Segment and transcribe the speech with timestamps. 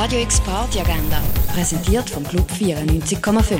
[0.00, 1.20] Radio X Party Agenda,
[1.52, 3.58] präsentiert vom Club 94,5.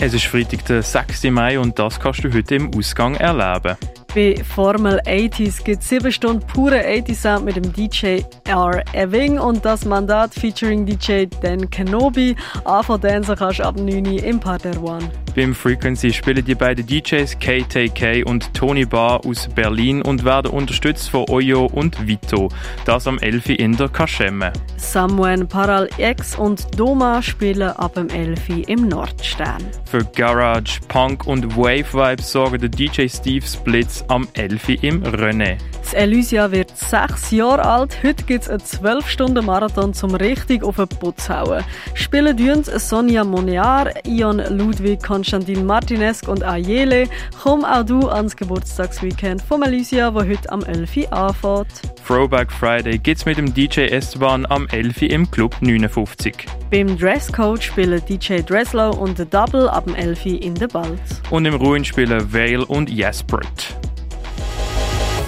[0.00, 1.24] Es ist Freitag, der 6.
[1.24, 3.76] Mai und das kannst du heute im Ausgang erleben.
[4.14, 8.82] Bei Formel 80s gibt es 7 Stunden pure 80 Sound mit dem DJ R.
[8.94, 12.34] Eving und das Mandat featuring DJ Dan Kenobi.
[12.64, 15.10] Anfang Dancer kannst du ab 9 Uhr im Parterre One.
[15.34, 21.08] Beim Frequency spielen die beiden DJs KTK und Tony Bar aus Berlin und werden unterstützt
[21.08, 22.50] von Oyo und Vito.
[22.84, 23.48] Das am 11.
[23.58, 24.52] in der Kaschemme.
[24.76, 28.68] Samuel Paral X und Doma spielen ab dem 11.
[28.68, 29.62] im Nordstern.
[29.90, 34.68] Für Garage, Punk und Wave Vibes sorgen der DJ Steve Splits am 11.
[34.82, 35.56] im René.
[35.92, 38.02] Das Elysia wird sechs Jahre alt.
[38.02, 41.62] Heute gibt es einen 12-Stunden-Marathon zum richtig auf den Putz hauen.
[41.92, 47.08] Spielen tun Sonja Moniar, Ion Ludwig, Konstantin Martinesk und Ayele.
[47.42, 51.12] Komm auch du ans Geburtstagsweekend vom Elysia, wo heute am 11.
[51.12, 51.68] anfängt.
[52.06, 55.02] Throwback Friday gibt's mit dem DJ Esteban am 11.
[55.02, 56.46] im Club 59.
[56.70, 60.24] Beim Dresscode spielen DJ Dreslow und The Double ab dem 11.
[60.24, 61.20] in der Balz.
[61.28, 63.76] Und im Ruin spielen Vale und Jaspert.